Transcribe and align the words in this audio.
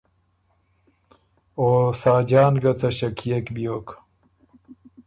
او 1.59 1.65
ساجان 2.01 2.53
که 2.61 2.71
څه 2.79 2.89
ݭکيېک 2.97 3.45
بیوک 3.55 3.87